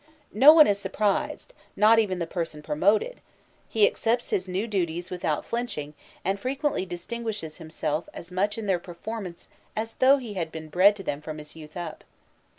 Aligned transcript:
No 0.33 0.51
one 0.51 0.65
is 0.65 0.79
surprised, 0.79 1.53
not 1.75 1.99
even 1.99 2.17
the 2.17 2.25
person 2.25 2.63
promoted; 2.63 3.21
he 3.69 3.85
accepts 3.85 4.31
his 4.31 4.47
new 4.49 4.65
duties 4.67 5.11
without 5.11 5.45
flinching, 5.45 5.93
and 6.25 6.39
frequently 6.39 6.87
distinguishes 6.87 7.57
himself 7.57 8.09
as 8.11 8.31
much 8.31 8.57
in 8.57 8.65
their 8.65 8.79
performance 8.79 9.47
as 9.75 9.93
though 9.93 10.17
he 10.17 10.33
had 10.33 10.51
been 10.51 10.69
bred 10.69 10.95
to 10.95 11.03
them 11.03 11.21
from 11.21 11.37
his 11.37 11.55
youth 11.55 11.77
up. 11.77 12.03